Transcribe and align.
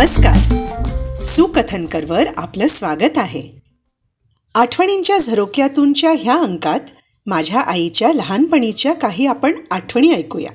नमस्कार. 0.00 0.38
सुकथनकरवर 1.22 2.26
आपलं 2.36 2.66
स्वागत 2.66 3.18
आहे. 3.18 3.42
आठवणींच्या 4.54 5.18
झरोक्यातूनच्या 5.18 6.12
ह्या 6.18 6.36
अंकात 6.38 6.80
माझ्या 7.26 7.60
आईच्या 7.60 8.12
लहानपणीच्या 8.12 8.92
काही 8.92 9.26
आपण 9.26 9.52
आठवणी 9.70 10.12
ऐकूया. 10.12 10.50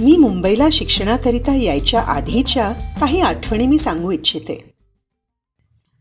मी 0.00 0.16
मुंबईला 0.16 0.68
शिक्षणाकरिता 0.72 1.54
यायच्या 1.54 2.00
आधीच्या 2.00 2.72
काही 2.72 3.20
आठवणी 3.20 3.66
मी 3.66 3.78
सांगू 3.78 4.10
इच्छिते. 4.10 4.72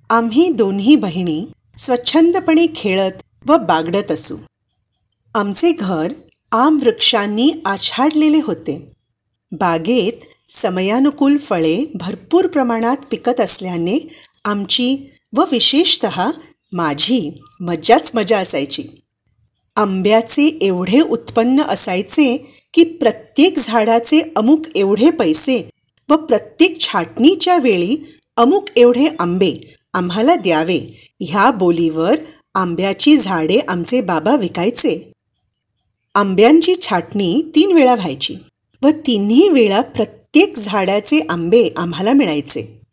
आम्ही 0.10 0.50
दोन्ही 0.50 0.96
बहिणी 0.96 1.46
स्वच्छंदपणे 1.78 2.68
खेळत 2.76 3.50
व 3.50 3.58
बागडत 3.58 4.12
असू. 4.12 4.38
आमचे 5.36 5.72
घर 5.72 6.14
आम 6.52 6.80
वृक्षांनी 6.84 7.52
आछाडलेले 7.66 8.40
होते. 8.44 8.92
बागेत 9.52 10.24
समयानुकूल 10.52 11.38
फळे 11.38 11.86
भरपूर 11.96 12.48
प्रमाणात 12.48 12.98
पिकत 13.12 13.40
असल्याने 13.40 13.98
आमची 14.46 14.96
व 15.36 15.44
विशेषत 15.52 16.06
माझी 16.74 17.32
मज्जाच 17.62 18.12
मजा 18.16 18.38
असायची. 18.38 18.84
आंब्याचे 19.76 20.46
एवढे 20.62 21.00
उत्पन्न 21.00 21.62
असायचे 21.62 22.36
की 22.74 22.84
प्रत्येक 22.84 23.58
झाडाचे 23.58 24.22
अमुक 24.36 24.66
एवढे 24.76 25.10
पैसे 25.10 25.70
व 26.10 26.16
प्रत्येक 26.16 26.80
छाटणीच्या 26.80 27.58
वेळी 27.58 27.98
अमुक 28.38 28.70
एवढे 28.76 29.08
आंबे 29.20 29.54
आम्हाला 29.94 30.36
द्यावे 30.36 30.80
ह्या 31.20 31.52
बोलीवर 31.52 32.16
आंब्याची 32.56 33.18
झाडे 33.18 33.60
आमचे 33.68 34.02
बाबा 34.02 34.36
विकायचे. 34.36 35.12
आंब्यांची 36.20 36.76
छाटणी 36.76 37.42
तीन 37.56 37.72
वेळा 37.72 37.96
व्हायची 37.96 38.36
व 38.82 38.90
तिन्ही 38.90 39.50
वेळा 39.50 39.82
प्रत्येक 39.82 40.58
झाडाचे 40.58 41.20
आंबे 41.30 41.70
आम्हाला 41.78 42.14
मिळायचे. 42.14 42.86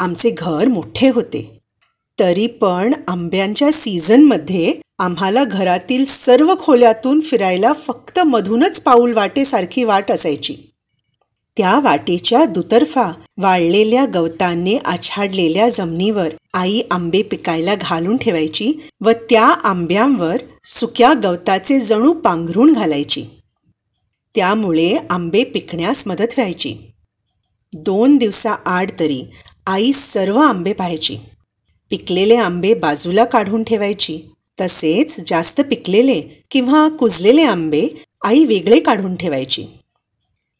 आमचे 0.00 0.30
घर 0.38 0.68
मोठे 0.68 1.08
होते. 1.08 1.60
तरी 2.20 2.46
पण 2.46 2.92
आंब्यांच्या 3.08 3.72
सीझनमध्ये 3.72 4.74
आम्हाला 4.98 5.44
घरातील 5.44 6.04
सर्व 6.04 6.54
खोल्यातून 6.60 7.20
फिरायला 7.20 7.72
फक्त 7.72 8.18
मधूनच 8.18 8.80
पाऊल 8.80 9.12
वाटेसारखी 9.12 9.84
वाट 9.84 10.10
असायची. 10.10 10.71
त्या 11.56 11.80
वाटेच्या 11.80 12.44
दुतर्फा 12.44 13.10
वाळलेल्या 13.36 14.04
गवतांनी 14.06 14.76
आछाडलेल्या 14.76 15.68
जमिनीवर 15.68 16.28
आई 16.54 16.80
आंबे 16.90 17.22
पिकायला 17.22 17.74
घालून 17.74 18.16
ठेवायची 18.16 18.72
व 19.04 19.10
त्या 19.10 19.44
आंब्यांवर 19.44 20.36
सुक्या 20.64 21.12
गवताचे 21.22 21.80
जणू 21.80 22.12
पांघरून 22.12 22.72
घालायची. 22.72 23.24
त्यामुळे 24.34 24.96
आंबे 25.10 25.44
पिकण्यास 25.44 26.06
मदत 26.06 26.38
व्हायची. 26.38 26.76
दोन 27.72 28.16
दिवसाआड 28.16 28.90
तरी 29.00 29.24
आई 29.66 29.92
सर्व 29.92 30.38
आंबे 30.38 30.72
पाहायची. 30.72 31.16
पिकलेले 31.90 32.36
आंबे 32.36 32.74
बाजूला 32.74 33.24
काढून 33.24 33.62
ठेवायची. 33.62 34.20
तसेच 34.60 35.20
जास्त 35.26 35.60
पिकलेले 35.60 36.20
किंवा 36.50 36.88
कुजलेले 36.88 37.42
आंबे 37.42 37.88
आई 38.24 38.44
वेगळे 38.44 38.80
काढून 38.80 39.16
ठेवायची. 39.16 39.66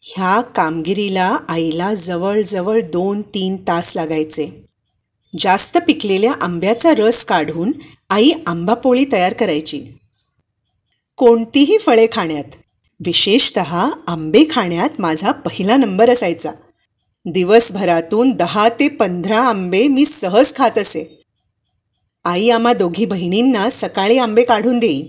ह्या 0.04 0.40
कामगिरीला 0.40 1.36
आईला 1.48 1.94
जवळजवळ 1.94 2.80
दोन 2.80 3.22
तीन 3.22 3.56
तास 3.56 3.92
लागायचे. 3.96 4.66
जास्त 5.38 5.78
पिकलेल्या 5.86 6.32
आंब्याचा 6.32 6.94
रस 6.94 7.24
काढून 7.24 7.72
आई 8.10 8.30
आंबापोळी 8.46 9.04
तयार 9.12 9.32
करायची. 9.32 9.84
कोणतीही 11.16 11.78
फळे 11.78 12.06
खाण्यात 12.12 12.56
विशेषत 13.00 13.58
आंबे 14.06 14.44
खाण्यात 14.50 14.90
माझा 14.98 15.32
पहिला 15.32 15.76
नंबर 15.76 16.10
असायचा. 16.10 16.52
दिवसभरातून 17.26 18.30
दहा 18.30 18.68
ते 18.68 18.88
पंधरा 18.88 19.40
आंबे 19.40 19.88
मी 19.88 20.04
सहज 20.06 20.54
खात 20.54 20.78
असे. 20.78 21.24
आई 22.24 22.50
आम्हा 22.50 22.72
दोघी 22.72 23.04
बहिणींना 23.04 23.68
सकाळी 23.70 24.18
आंबे 24.18 24.44
काढून 24.44 24.78
देई. 24.78 25.02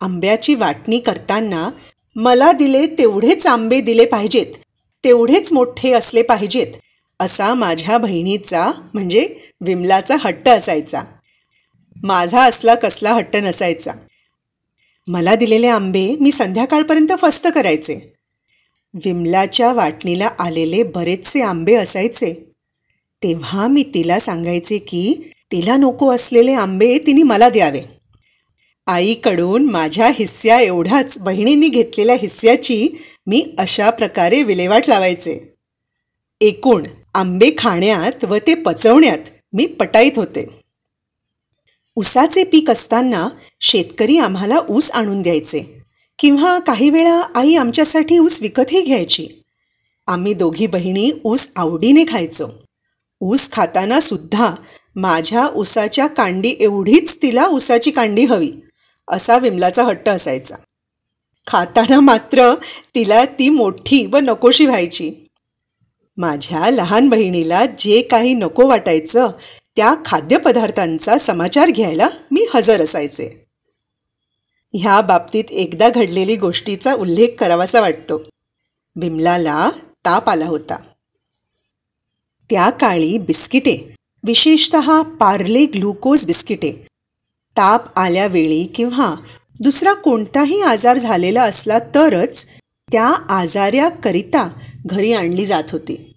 आंब्याची 0.00 0.54
वाटणी 0.54 0.98
करताना 0.98 1.70
मला 2.16 2.52
दिले 2.52 2.86
तेवढेच 2.86 3.46
आंबे 3.46 3.80
दिले 3.80 4.06
पाहिजेत 4.06 4.46
तेवढेच 5.04 5.52
मोठे 5.52 5.92
असले 5.92 6.22
पाहिजेत 6.22 6.66
असा 7.20 7.54
माझ्या 7.54 7.98
बहिणीचा 7.98 8.72
म्हणजे 8.94 9.34
विमलाचा 9.60 10.16
हट्ट 10.20 10.48
असायचा. 10.48 11.02
माझा 12.02 12.42
असला 12.42 12.74
कसला 12.74 13.12
हट्ट 13.12 13.36
नसायचा. 13.36 13.92
मला 15.06 15.34
दिलेले 15.34 15.66
आंबे 15.66 16.16
मी 16.20 16.32
संध्याकाळपर्यंत 16.32 17.12
फस्त 17.18 17.48
करायचे. 17.54 18.16
विमलाच्या 18.94 19.72
वाटणीला 19.72 20.30
आलेले 20.38 20.82
बरेचसे 20.82 21.40
आंबे 21.40 21.74
असायचे. 21.74 22.54
तेव्हा 23.22 23.66
मी 23.66 23.84
तिला 23.94 24.18
सांगायचे 24.18 24.78
की 24.78 25.14
तिला 25.52 25.76
नको 25.76 26.14
असलेले 26.14 26.52
आंबे 26.52 26.98
तिने 26.98 27.22
मला 27.22 27.48
द्यावे. 27.48 27.95
आईकडून 28.86 29.64
माझ्या 29.70 30.10
हिस्स्या 30.14 30.60
एवढाच 30.60 31.18
बहिणींनी 31.18 31.68
घेतलेल्या 31.68 32.14
हिस्स्याची 32.14 32.88
मी 33.26 33.44
अशा 33.58 33.90
प्रकारे 33.90 34.42
विल्हेवाट 34.42 34.88
लावायचे. 34.88 35.38
एकूण 36.40 36.82
आंबे 37.14 37.50
खाण्यात 37.58 38.24
व 38.24 38.36
ते 38.46 38.54
पचवण्यात 38.54 39.30
मी 39.52 39.66
पटाईत 39.66 40.12
होते. 40.16 40.46
ऊसाचे 41.96 42.44
पीक 42.44 42.70
असताना 42.70 43.28
शेतकरी 43.60 44.18
आम्हाला 44.18 44.60
ऊस 44.68 44.90
आणून 44.90 45.22
द्यायचे 45.22 45.60
किंवा 46.18 46.58
काही 46.58 46.90
वेळा 46.90 47.20
आई 47.34 47.54
आमच्यासाठी 47.54 48.18
ऊस 48.18 48.42
विकतही 48.42 48.82
घ्यायची. 48.82 49.26
आम्ही 50.06 50.34
दोघी 50.34 50.66
बहिणी 50.66 51.10
ऊस 51.24 51.48
आवडीने 51.56 52.04
खायचो. 52.08 52.46
ऊस 53.20 53.50
खाताना 53.52 54.00
सुद्धा 54.00 54.54
माझ्या 54.96 55.46
ऊसाच्या 55.54 56.06
कांडी 56.06 56.54
एवढीच 56.60 57.22
तिला 57.22 57.46
ऊसाची 57.46 57.90
कांडी 57.90 58.24
हवी. 58.24 58.50
असा 59.08 59.38
विमलाचा 59.38 59.84
हट्ट 59.84 60.08
असायचा. 60.08 60.56
खाताना 61.46 62.00
मात्र 62.00 62.54
तिला 62.94 63.24
ती 63.24 63.48
मोठी 63.48 64.06
व 64.06 64.16
नकोशी 64.16 64.66
व्हायची. 64.66 65.12
माझ्या 66.16 66.70
लहान 66.70 67.08
बहिणीला 67.08 67.66
जे 67.66 68.02
काही 68.02 68.34
नको 68.34 68.66
वाटायचं 68.66 69.30
त्या 69.76 69.94
खाद्यपदार्थांचा 70.04 71.18
समाचार 71.18 71.70
घ्यायला 71.70 72.08
मी 72.30 72.46
हजर 72.54 72.80
असायचे. 72.80 73.46
ह्या 74.74 75.00
बाबतीत 75.00 75.44
एकदा 75.50 75.88
घडलेली 75.88 76.36
गोष्टीचा 76.36 76.94
उल्लेख 76.94 77.28
करावासा 77.38 77.80
वाटतो. 77.80 78.18
विमलाला 78.96 79.70
ताप 80.04 80.30
आला 80.30 80.46
होता. 80.46 80.76
त्या 82.50 82.70
काळी 82.70 83.18
बिस्किटे 83.18 83.94
विशेषत 84.24 84.76
पार्ले 85.20 85.66
ग्लुकोज 85.66 86.26
बिस्किटे 86.26 86.86
ताप 87.56 87.98
आल्यावेळी 87.98 88.64
किंवा 88.64 89.14
दुसरा 89.62 89.92
कोणताही 89.92 90.60
आजार 90.60 90.98
झालेला 90.98 91.42
असला 91.42 91.78
तरच 91.78 92.46
त्या 92.92 93.06
आजाऱ्याकरिता 93.28 94.48
घरी 94.86 95.12
आणली 95.12 95.46
जात 95.46 95.64
होती. 95.72 96.12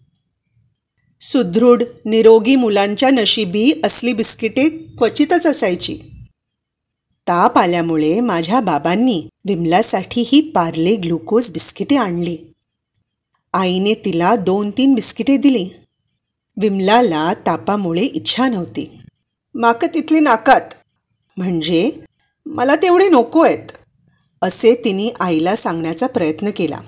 सुदृढ 1.19 1.83
निरोगी 2.05 2.55
मुलांच्या 2.55 3.09
नशिबी 3.09 3.81
असली 3.83 4.13
बिस्किटे 4.13 4.69
क्वचितच 4.69 5.47
असायची. 5.47 6.00
ताप 7.27 7.57
आल्यामुळे 7.57 8.19
माझ्या 8.19 8.59
बाबांनी 8.59 9.23
विमलासाठी 9.47 10.23
ही 10.27 10.41
पार्ले 10.41 10.95
ग्लुकोज 10.95 11.51
बिस्किटे 11.51 11.95
आणली. 11.95 12.38
आईने 13.53 13.94
तिला 13.94 14.35
दोन 14.35 14.71
तीन 14.71 14.95
बिस्किटे 14.95 15.38
दिली. 15.38 15.69
विमलाला 16.57 17.33
तापामुळे 17.33 18.01
इच्छा 18.01 18.47
नव्हती. 18.47 19.00
माक 19.56 19.85
तिथली 19.85 20.19
नाकात. 20.19 20.62
म्हणजे 21.39 21.91
मला 22.45 22.75
तेवढे 22.75 23.07
नको 23.09 23.41
आहेत 23.41 23.71
असे 24.41 24.74
तिने 24.86 25.09
आईला 25.19 25.56
सांगण्याचा 25.56 26.07
प्रयत्न 26.07 26.50
केला. 26.56 26.80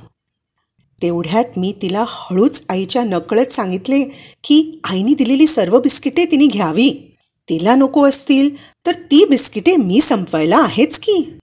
तेवढ्यात 1.02 1.58
मी 1.58 1.74
तिला 1.82 2.06
हळूच 2.08 2.64
आईच्या 2.70 3.04
नकळत 3.04 3.52
सांगितले 3.52 4.04
की 4.44 4.82
आईने 4.84 5.14
दिलेली 5.14 5.48
सर्व 5.48 5.80
बिस्किटे 5.80 6.26
तिने 6.26 6.46
घ्यावी. 6.46 7.16
तिला 7.50 7.76
नको 7.76 8.08
असतील 8.08 8.50
तर 8.86 8.92
ती 8.92 9.26
बिस्किटे 9.26 9.76
मी 9.76 10.02
संपवायला 10.02 10.58
आहेच 10.58 11.00
की. 11.00 11.38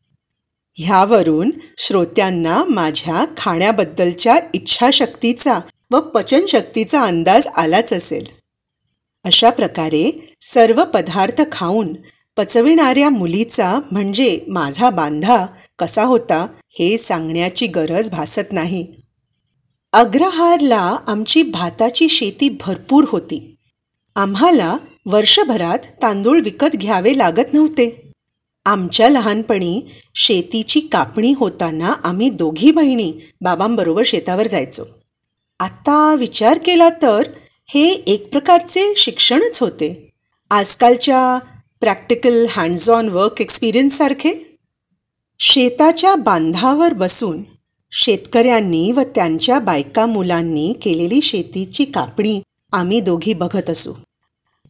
ह्यावरून 0.76 1.50
श्रोत्यांना 1.78 2.64
माझ्या 2.64 3.24
खाण्याबद्दलच्या 3.36 4.38
इच्छाशक्तीचा 4.54 5.58
व 5.90 6.00
पचनशक्तीचा 6.00 7.02
अंदाज 7.02 7.46
आलाच 7.46 7.92
असेल. 7.92 8.26
अशा 9.24 9.50
प्रकारे 9.50 10.34
सर्व 10.40 10.84
पदार्थ 10.84 11.42
खाऊन 11.52 11.94
पचविणाऱ्या 12.38 13.10
मुलीचा 13.10 13.80
म्हणजे 13.92 14.40
माझा 14.48 14.90
बांधा 14.90 15.46
कसा 15.78 16.04
होता 16.04 16.46
हे 16.78 16.98
सांगण्याची 16.98 17.66
गरज 17.66 18.10
भासत 18.10 18.52
नाही. 18.52 18.86
अग्रहारला 19.92 20.96
आमची 21.06 21.42
भाताची 21.42 22.08
शेती 22.08 22.48
भरपूर 22.60 23.04
होती. 23.08 23.56
आम्हाला 24.16 24.76
वर्षभरात 25.06 25.78
तांदूळ 26.02 26.40
विकत 26.40 26.76
घ्यावे 26.76 27.18
लागत 27.18 27.54
नव्हते. 27.54 28.12
आमच्या 28.66 29.08
लहानपणी 29.08 29.82
शेतीची 30.14 30.80
कापणी 30.80 31.32
होताना 31.32 31.92
आम्ही 32.04 32.30
दोघी 32.30 32.70
बहिणी 32.70 33.12
बाबांबरोबर 33.40 34.02
शेतावर 34.06 34.46
जायचो. 34.46 34.82
आता 35.60 36.14
विचार 36.14 36.58
केला 36.58 36.88
तर 36.88 37.22
हे 37.66 37.88
एक 37.88 38.30
प्रकारचे 38.30 38.94
शिक्षणच 38.96 39.60
होते. 39.60 40.12
आजकालच्या 40.50 41.38
प्रॅक्टिकल 41.80 42.46
हँड्स 42.50 42.90
ऑन 42.90 43.08
वर्क 43.08 43.40
एक्सपिरियन्ससारखे 43.40 44.58
शेताच्या 45.38 46.14
बांधावर 46.14 46.92
बसून 46.92 47.42
शेतकऱ्यांनी 47.92 48.92
व 48.92 49.00
त्यांच्या 49.14 49.58
बायका 49.58 50.06
मुलांनी 50.06 50.72
केलेली 50.82 51.22
शेतीची 51.22 51.84
कापणी 51.84 52.40
आम्ही 52.72 53.00
दोघी 53.00 53.32
बघत 53.32 53.70
असू. 53.70 53.92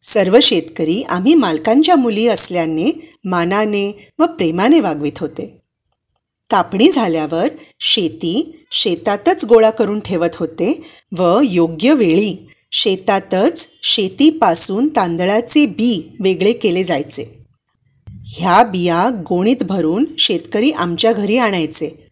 सर्व 0.02 0.38
शेतकरी 0.42 1.02
आम्ही 1.02 1.34
मालकांच्या 1.34 1.96
मुली 1.96 2.26
असल्याने 2.28 2.90
मानाने 3.24 4.10
व 4.18 4.26
प्रेमाने 4.26 4.80
वागवित 4.80 5.18
होते. 5.20 5.60
कापणी 6.50 6.90
झाल्यावर 6.90 7.48
शेती 7.80 8.64
शेतातच 8.70 9.44
गोळा 9.44 9.70
करून 9.70 10.00
ठेवत 10.00 10.36
होते 10.36 10.80
व 11.18 11.40
योग्य 11.44 11.94
वेळी 11.94 12.48
शेतातच 12.70 13.68
शेतीपासून 13.82 14.88
तांदळाचे 14.96 15.66
बी 15.66 16.16
वेगळे 16.20 16.52
केले 16.52 16.84
जायचे. 16.84 17.46
ह्या 18.26 18.64
बिया 18.64 19.08
गोणीत 19.28 19.62
भरून 19.62 20.04
शेतकरी 20.18 20.70
आमच्या 20.70 21.12
घरी 21.12 21.38
आणायचे. 21.38 22.10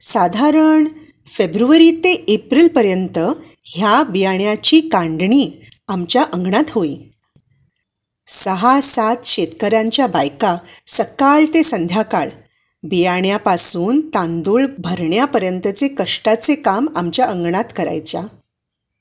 साधारण 0.00 0.88
फेब्रुवारी 1.26 1.90
ते 1.90 2.12
एप्रिलपर्यंत 2.12 3.18
ह्या 3.64 4.02
बियाण्याची 4.02 4.80
कांडणी 4.80 5.50
आमच्या 5.88 6.24
अंगणात 6.32 6.70
होई. 6.70 6.96
सहा 8.26 8.80
सात 8.80 9.16
शेतकऱ्यांच्या 9.24 10.06
बायका 10.06 10.56
सकाळ 10.86 11.44
ते 11.54 11.62
संध्याकाळ 11.62 12.28
बियाण्यापासून 12.82 14.00
तांदूळ 14.00 14.66
भरण्यापर्यंतचे 14.78 15.88
कष्टाचे 15.88 16.54
काम 16.54 16.86
आमच्या 16.96 17.26
अंगणात 17.26 17.64
करायच्या. 17.76 18.22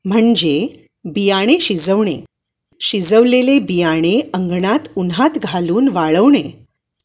म्हणजे 0.05 0.85
बियाणे 1.05 1.59
शिजवणे. 1.59 2.17
शिजवलेले 2.79 3.59
बियाणे 3.59 4.29
अंगणात 4.33 4.79
उन्हात 4.95 5.29
घालून 5.37 5.87
वाळवणे. 5.87 6.43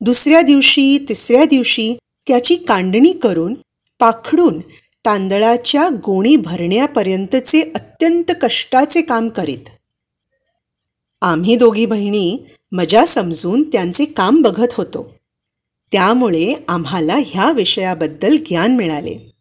दुसऱ्या 0.01 0.43
दिवशी 0.43 0.99
तिसऱ्या 1.09 1.45
दिवशी 1.45 1.95
त्याची 2.27 2.57
कांडणी 2.57 3.13
करून 3.13 3.55
पाखडून 3.99 4.61
तांदळाच्या 5.05 5.89
गोणी 5.89 6.37
भरण्यापर्यंतचे 6.37 7.63
अत्यंत 7.75 8.33
कष्टाचे 8.43 9.03
काम 9.03 9.29
करीत. 9.29 9.69
आम्ही 11.23 11.57
दोघी 11.57 11.87
बहिणी 11.87 12.39
मजा 12.73 13.05
समजून 13.05 13.63
त्यांचे 13.63 14.05
काम 14.05 14.43
बघत 14.43 14.73
होतो. 14.73 15.15
त्यामुळे 15.93 16.55
आम्हाला 16.69 17.19
ह्या 17.27 17.53
विषयाबद्दल 17.53 18.37
ज्ञान 18.37 18.77
मिळाले. 18.77 19.33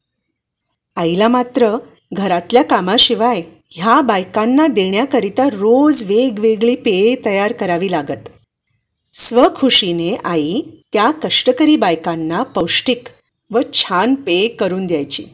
आईला 0.95 1.27
मात्र 1.27 1.77
घरातल्या 2.13 2.63
कामाशिवाय 2.63 3.41
ह्या 3.75 4.01
बायकांना 4.01 4.67
देण्याकरिता 4.67 5.45
रोज 5.47 6.03
वेगवेगळी 6.03 6.75
पेये 6.75 7.15
तयार 7.25 7.53
करावी 7.53 7.91
लागत. 7.91 8.29
स्वखुशीने 9.13 10.15
आई 10.15 10.61
त्या 10.93 11.11
कष्टकरी 11.11 11.75
बायकांना 11.75 12.43
पौष्टिक 12.43 13.03
व 13.51 13.59
छान 13.73 14.15
पेय 14.15 14.47
करून 14.47 14.85
द्यायची. 14.87 15.25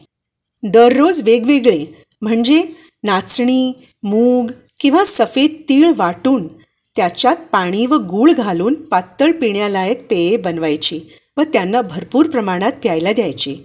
दररोज 0.62 1.22
वेगवेगळे 1.22 1.84
म्हणजे 2.22 2.62
नाचणी 3.04 3.72
मूग 4.02 4.52
किंवा 4.80 5.04
सफेद 5.04 5.62
तीळ 5.68 5.92
वाटून 5.96 6.48
त्याच्यात 6.96 7.36
पाणी 7.52 7.86
व 7.86 7.94
गूळ 7.94 8.32
घालून 8.32 8.74
पातळ 8.74 9.30
पिण्यालायक 9.30 10.06
पेये 10.10 10.36
बनवायची 10.36 11.00
व 11.36 11.42
त्यांना 11.42 11.82
भरपूर 11.82 12.26
प्रमाणात 12.26 12.72
प्यायला 12.72 13.12
द्यायची. 13.12 13.56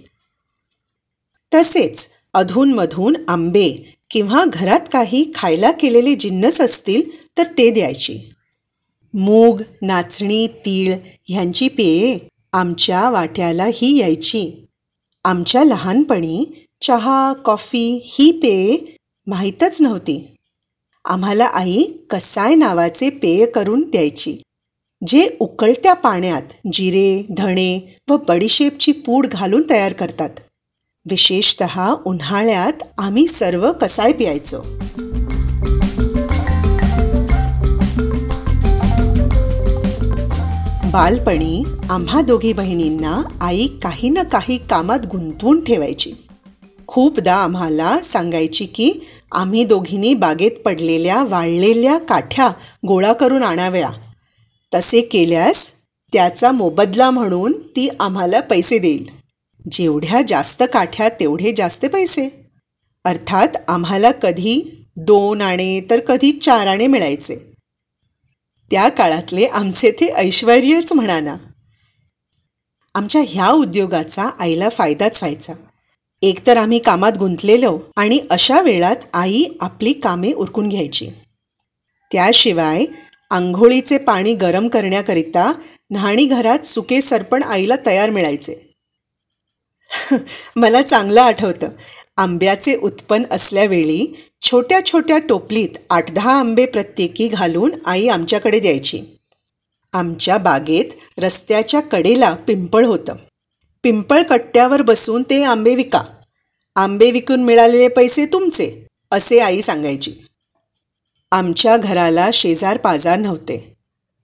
तसेच 1.54 2.08
अधूनमधून 2.34 3.16
आंबे 3.28 3.95
किंवा 4.10 4.44
घरात 4.44 4.80
काही 4.92 5.24
खायला 5.34 5.70
केलेले 5.72 6.14
जिन्नस 6.14 6.60
असतील 6.60 7.02
तर 7.38 7.46
ते 7.58 7.70
द्यायची. 7.70 8.18
मूग 9.14 9.62
नाचणी 9.82 10.46
तीळ 10.46 10.94
ह्यांची 11.28 11.68
पेये 11.68 12.18
आमच्या 12.52 13.10
वाट्यालाही 13.10 13.96
यायची. 13.98 14.66
आमच्या 15.24 15.64
लहानपणी 15.64 16.44
चहा 16.80 17.32
कॉफी 17.32 18.00
ही 18.04 18.30
पेये 18.32 18.78
माहीतच 19.26 19.82
नव्हती. 19.82 20.36
आम्हाला 21.04 21.44
आई 21.44 21.82
कसाय 22.10 22.54
नावाचे 22.54 23.10
पेय 23.10 23.46
करून 23.46 23.82
द्यायची 23.82 24.36
जे 25.08 25.28
उकळत्या 25.40 25.94
पाण्यात 25.94 26.42
जिरे 26.72 27.22
धणे 27.36 27.98
व 28.10 28.16
बडीशेपची 28.16 28.92
पूड 28.92 29.26
घालून 29.26 29.62
तयार 29.70 29.92
करतात. 29.92 30.30
विशेषत 31.10 31.62
उन्हाळ्यात 32.06 32.72
आम्ही 32.98 33.26
सर्व 33.26 33.72
कसाय 33.72 34.12
प्यायचो. 34.12 34.58
बालपणी 40.90 41.64
आम्हा 41.90 42.20
दोघी 42.20 42.52
बहिणींना 42.52 43.22
आई 43.40 43.66
काही 43.66 44.08
ना 44.08 44.22
काही 44.22 44.58
कामात 44.58 44.98
गुंतवून 45.06 45.64
ठेवायची. 45.64 46.12
खूपदा 46.86 47.34
आम्हाला 47.34 47.98
सांगायची 48.02 48.66
की 48.66 48.92
आम्ही 49.32 49.64
दोघींनी 49.64 50.14
बागेत 50.14 50.50
पडलेल्या 50.50 51.24
वाळलेल्या 51.24 51.98
काठ्या 51.98 52.48
गोळा 52.86 53.12
करून 53.12 53.42
आणाव्या. 53.42 53.90
तसे 54.74 55.00
केल्यास 55.00 55.72
त्याचा 56.12 56.52
मोबदला 56.52 57.10
म्हणून 57.10 57.52
ती 57.52 57.88
आम्हाला 58.00 58.40
पैसे 58.40 58.78
देईल. 58.78 59.15
जेवढ्या 59.72 60.22
जास्त 60.28 60.62
काठ्या 60.72 61.08
तेवढे 61.08 61.52
जास्त 61.56 61.86
पैसे. 61.86 62.28
अर्थात 63.04 63.48
आम्हाला 63.68 64.10
कधी 64.10 64.60
दोन 64.96 65.42
आणे 65.42 65.80
तर 65.90 66.00
कधी 66.00 66.32
चार 66.32 66.66
आणे 66.66 66.86
मिळायचे. 66.86 67.36
त्या 68.70 68.88
काळातले 68.88 69.44
आमचे 69.44 69.90
ते 69.90 70.08
ऐश्वर्यच 70.08 70.92
म्हणा 70.92 71.20
ना 71.20 71.36
आमच्या 72.94 73.22
ह्या 73.28 73.50
उद्योगाचा 73.50 74.30
आईला 74.38 74.68
फायदाच 74.68 75.22
व्हायचा. 75.22 75.52
एकतर 76.22 76.56
आम्ही 76.56 76.78
कामात 76.78 77.18
गुंतलेलो 77.18 77.78
आणि 77.96 78.20
अशा 78.30 78.60
वेळात 78.60 79.04
आई 79.14 79.44
आपली 79.60 79.92
कामे 79.92 80.32
उरकून 80.32 80.68
घ्यायची. 80.68 81.08
त्याशिवाय 82.12 82.84
आंघोळीचे 83.30 83.98
पाणी 83.98 84.34
गरम 84.34 84.68
करण्याकरिता 84.68 85.52
न्हाणीघरात 85.90 86.66
सुके 86.66 87.00
सरपण 87.00 87.42
आईला 87.42 87.74
तयार 87.86 88.10
मिळायचे. 88.10 88.65
मला 90.56 90.82
चांगलं 90.82 91.20
आठवतं. 91.20 91.68
आंब्याचे 92.16 92.76
उत्पन्न 92.76 93.24
असल्यावेळी 93.30 94.16
छोट्या 94.42 94.86
छोट्या 94.86 95.18
टोपलीत 95.18 95.68
आठ 95.90 96.12
दहा 96.12 96.38
आंबे 96.38 96.66
प्रत्येकी 96.66 97.28
घालून 97.28 97.70
आई 97.86 98.08
आमच्याकडे 98.08 98.60
द्यायची. 98.60 99.02
आमच्या 99.92 100.38
बागेत 100.38 100.84
रस्त्याच्या 101.18 101.80
कडेला 101.80 102.34
पिंपळ 102.34 102.86
होतं. 102.86 103.14
पिंपळ 103.82 104.22
कट्ट्यावर 104.22 104.82
बसून 104.82 105.22
ते 105.22 105.42
आंबे 105.44 105.74
विका. 105.74 106.02
आंबे 106.76 107.10
विकून 107.10 107.44
मिळालेले 107.44 107.88
पैसे 107.88 108.26
तुमचे 108.26 108.86
असे 109.10 109.38
आई 109.38 109.62
सांगायची. 109.62 110.12
आमच्या 111.32 111.76
घराला 111.76 112.30
शेजार 112.32 112.76
पाजार 112.76 113.18
नव्हते. 113.18 113.76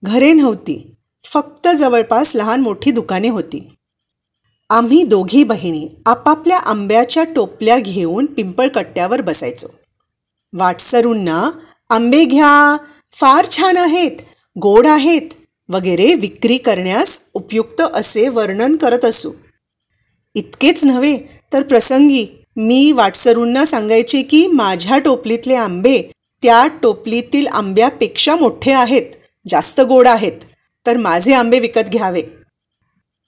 घरे 0.03 0.33
नव्हती. 0.33 0.95
फक्त 1.25 1.67
जवळपास 1.67 2.35
लहान 2.35 2.61
मोठी 2.61 2.91
दुकाने 2.91 3.29
होती. 3.29 3.72
आम्ही 4.69 5.01
दोघी 5.03 5.43
बहिणी 5.43 5.87
आपापल्या 6.05 6.57
आंब्याच्या 6.57 7.23
टोपल्या 7.35 7.77
घेऊन 7.79 8.25
पिंपळकट्ट्यावर 8.25 9.21
बसायचो. 9.21 9.67
वाटसरूंना 10.53 11.49
आंबे 11.89 12.23
घ्या 12.25 12.77
फार 13.11 13.45
छान 13.51 13.77
आहेत 13.77 14.21
गोड 14.55 14.87
आहेत 14.87 15.33
वगैरे 15.69 16.13
विक्री 16.13 16.57
करण्यास 16.57 17.19
उपयुक्त 17.33 17.81
असे 17.81 18.27
वर्णन 18.29 18.75
करत 18.75 19.05
असू. 19.05 19.31
इतकेच 20.35 20.83
नव्हे 20.85 21.17
तर 21.53 21.63
प्रसंगी 21.63 22.25
मी 22.57 22.91
वाटसरूंना 22.91 23.65
सांगायचे 23.65 24.21
की 24.21 24.45
माझ्या 24.47 24.97
टोपलीतले 24.97 25.55
आंबे 25.55 26.01
त्या 26.43 26.65
टोपलीतील 26.81 27.47
आंब्यापेक्षा 27.47 28.35
मोठे 28.35 28.71
आहेत 28.71 29.11
जास्त 29.45 29.81
गोड 29.81 30.07
आहेत 30.07 30.41
तर 30.85 30.97
माझे 30.97 31.33
आंबे 31.33 31.59
विकत 31.59 31.89
घ्यावे. 31.91 32.21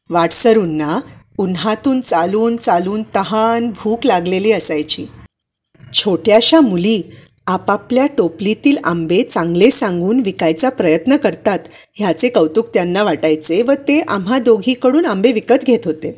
वाटसरूंना 0.10 1.00
उन्हातून 1.40 2.02
चालून 2.02 2.56
चालून 2.58 3.04
तहान 3.16 3.70
भूक 3.70 4.06
लागलेली 4.06 4.52
असायची. 4.52 5.06
छोट्याशा 5.94 6.60
मुली 6.62 7.02
आपापल्या 7.48 8.06
टोपलीतील 8.08 8.78
आंबे 8.84 9.22
चांगले 9.24 9.70
सांगून 9.72 10.20
विकायचा 10.20 10.70
प्रयत्न 10.70 11.18
करतात 11.18 11.60
ह्याचे 11.94 12.30
कौतुक 12.30 12.74
त्यांना 12.74 13.04
वाटायचे 13.04 13.62
व 13.62 13.74
ते 13.88 14.00
आम्हा 14.00 14.40
दोघीकडून 14.40 15.06
आंबे 15.06 15.32
विकत 15.32 15.66
घेत 15.66 15.86
होते. 15.86 16.14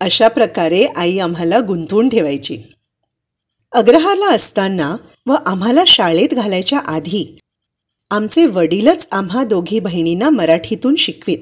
अशा 0.00 0.28
प्रकारे 0.28 0.84
आई 0.96 1.18
आम्हाला 1.18 1.60
गुंतवून 1.60 2.08
ठेवायची. 2.08 2.58
अग्रहाला 3.72 4.34
असताना 4.34 4.96
व 5.26 5.34
आम्हाला 5.46 5.84
शाळेत 5.86 6.34
घालायच्या 6.34 6.78
आधी 6.78 7.36
आमचे 8.10 8.46
वडीलच 8.46 9.08
आम्हा 9.12 9.44
दोघी 9.44 9.80
बहिणींना 9.80 10.30
मराठीतून 10.30 10.94
शिकवीत. 10.94 11.38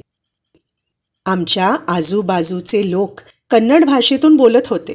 आमच्या 1.27 1.77
आजूबाजूचे 1.89 2.91
लोक 2.91 3.21
कन्नड 3.51 3.85
भाषेतून 3.85 4.37
बोलत 4.37 4.67
होते. 4.67 4.95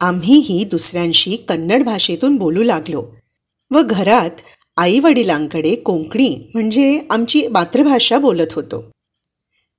आम्हीही 0.00 0.64
दुसऱ्यांशी 0.64 1.36
कन्नड 1.48 1.82
भाषेतून 1.82 2.36
बोलू 2.36 2.62
लागलो 2.62 3.04
व 3.70 3.80
घरात 3.82 4.40
आईवडिलांकडे 4.76 5.74
कोंकणी 5.74 6.50
म्हणजे 6.54 6.98
आमची 7.10 7.46
मातृभाषा 7.48 8.18
बोलत 8.18 8.52
होतो. 8.52 8.84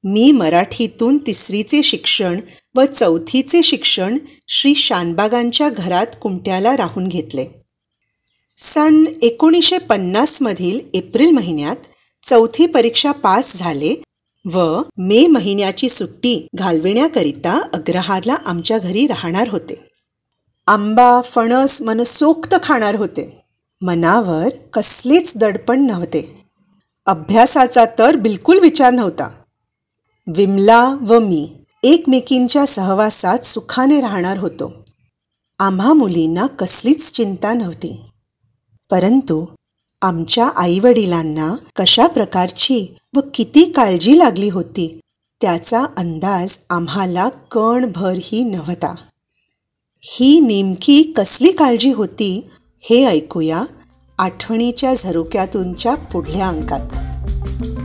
मी 0.03 0.31
मराठीतून 0.31 1.17
तिसरीचे 1.17 1.83
शिक्षण 1.83 2.39
व 2.75 2.83
चौथीचे 2.85 3.61
शिक्षण 3.63 4.17
श्री 4.47 4.73
शानबागांच्या 4.75 5.69
घरात 5.69 6.15
कुमट्याला 6.21 6.75
राहून 6.77 7.07
घेतले. 7.07 7.45
सन 8.57 9.03
एकोणीसशे 9.21 9.77
पन्नासमधील 9.77 10.79
एप्रिल 10.93 11.31
महिन्यात 11.31 11.87
चौथी 12.23 12.65
परीक्षा 12.65 13.11
पास 13.11 13.57
झाले 13.57 13.93
व 14.51 14.81
मे 14.97 15.27
महिन्याची 15.27 15.89
सुट्टी 15.89 16.47
घालविण्याकरिता 16.55 17.61
अग्रहारला 17.73 18.35
आमच्या 18.45 18.79
घरी 18.79 19.07
राहणार 19.07 19.49
होते. 19.49 19.89
आंबा 20.67 21.21
फणस 21.21 21.81
मनसोक्त 21.81 22.55
खाणार 22.63 22.95
होते. 22.95 23.41
मनावर 23.81 24.49
कसलेच 24.73 25.37
दडपण 25.37 25.81
नव्हते. 25.81 26.43
अभ्यासाचा 27.05 27.85
तर 27.99 28.15
बिलकुल 28.15 28.59
विचार 28.59 28.93
नव्हता. 28.93 29.29
विमला 30.35 30.95
व 31.01 31.19
मी 31.19 31.49
एकमेकींच्या 31.83 32.67
सहवासात 32.67 33.39
सुखाने 33.39 34.01
राहणार 34.01 34.37
होतो. 34.37 34.85
आम्हा 35.59 35.93
मुलींना 35.93 36.47
कसलीच 36.47 37.11
चिंता 37.11 37.53
नव्हती. 37.53 38.01
परंतु 38.91 39.45
आमच्या 40.01 40.47
आईवडिलांना 40.47 41.55
कशा 41.75 42.07
प्रकारची 42.07 42.95
व 43.15 43.19
किती 43.33 43.65
काळजी 43.65 44.19
लागली 44.19 44.49
होती 44.49 44.99
त्याचा 45.41 45.83
अंदाज 45.97 46.57
आम्हाला 46.69 47.29
कणभरही 47.29 48.43
नव्हता. 48.43 48.95
ही 50.01 50.39
नेमकी 50.39 51.03
कसली 51.03 51.51
काळजी 51.51 51.91
होती 51.91 52.49
हे 52.79 53.05
ऐकूया 53.05 53.63
आठवणीच्या 54.19 54.93
झरोक्यातूनच्या 54.93 55.95
पुढल्या 55.95 56.47
अंकात. 56.47 56.89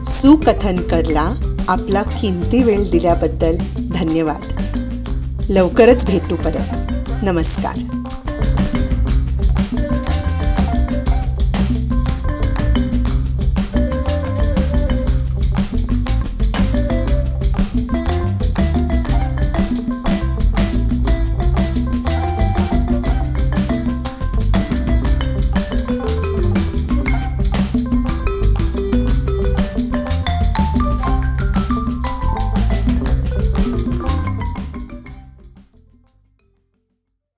सुकथनकरला 0.06 1.58
आपला 1.68 2.02
किमती 2.02 2.62
वेळ 2.62 2.90
दिल्याबद्दल 2.90 3.56
धन्यवाद. 3.92 4.60
लवकरच 5.50 6.06
भेटू 6.06 6.36
परत. 6.36 6.76
नमस्कार. 7.24 7.91